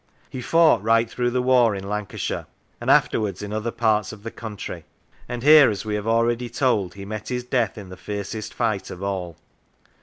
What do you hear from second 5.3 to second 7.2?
here, as we have already told, he